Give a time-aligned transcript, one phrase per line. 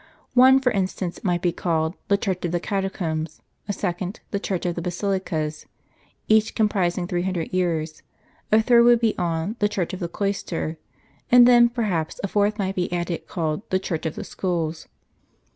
[0.33, 4.65] One, for instance, might be called" The Church of the Catacombs;" a second, "The Church
[4.65, 5.67] of the Basilicas;"
[6.27, 8.01] each comprising three hundred years:
[8.51, 10.79] a third would be on" The Church of the Cloister;"
[11.31, 14.87] and then, perhaps, a fourth might be added, called "The Church of the Schools."